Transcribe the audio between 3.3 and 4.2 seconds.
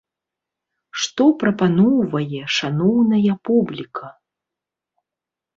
публіка?